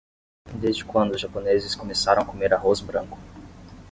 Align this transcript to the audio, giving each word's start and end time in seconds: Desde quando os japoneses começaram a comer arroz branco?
Desde 0.55 0.83
quando 0.83 1.13
os 1.13 1.21
japoneses 1.21 1.75
começaram 1.75 2.23
a 2.23 2.25
comer 2.25 2.51
arroz 2.51 2.79
branco? 2.79 3.19